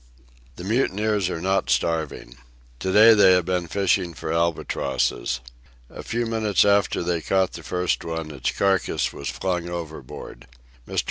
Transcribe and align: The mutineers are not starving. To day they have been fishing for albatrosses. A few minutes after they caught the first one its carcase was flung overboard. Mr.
The 0.55 0.63
mutineers 0.63 1.29
are 1.29 1.39
not 1.41 1.69
starving. 1.69 2.37
To 2.79 2.91
day 2.91 3.13
they 3.13 3.33
have 3.33 3.45
been 3.45 3.67
fishing 3.67 4.15
for 4.15 4.33
albatrosses. 4.33 5.41
A 5.91 6.01
few 6.01 6.25
minutes 6.25 6.65
after 6.65 7.03
they 7.03 7.21
caught 7.21 7.53
the 7.53 7.61
first 7.61 8.03
one 8.03 8.31
its 8.31 8.49
carcase 8.51 9.13
was 9.13 9.29
flung 9.29 9.69
overboard. 9.69 10.47
Mr. 10.87 10.99